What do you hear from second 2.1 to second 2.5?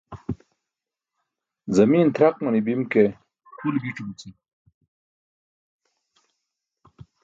tʰraq